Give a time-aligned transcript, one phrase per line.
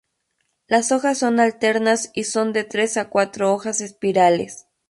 [0.65, 4.65] Las hojas son alternas y son de tres a cuatro hojas espirales.